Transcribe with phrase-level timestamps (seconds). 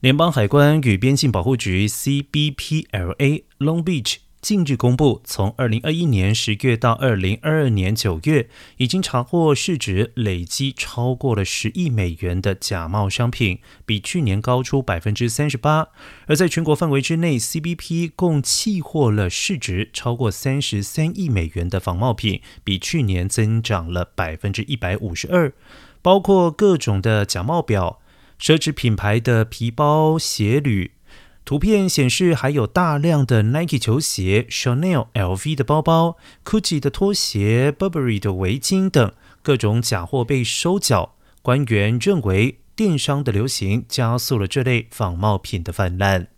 [0.00, 15.88] 联邦海关与边境保护局 （CBPLA） Long Beach 近日公布，从二零二一年十月到二零二二年九月，已经查获市值累积超过了十亿美元的假冒商品，比去年高出百分之三十八。
[16.24, 25.52] 而在全国范围之内，CBP 共弃获了市值超过三十三亿美元的仿冒品，比去年增长了百分之一百五十二，
[26.00, 28.00] 包括各种的假冒表。
[28.40, 30.92] 奢侈品牌的皮包、鞋履，
[31.44, 41.16] 图片显示还有大量的 Nike 球鞋、Chanel、LV 的包包、Gucci 的拖鞋、Burberry 的围巾等各种假货被收缴。
[41.42, 46.28] 官员认为，电商的流行加速了这类仿冒品的泛滥。